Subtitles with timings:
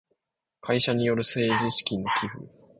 [0.61, 2.39] 会社による政治資金の寄付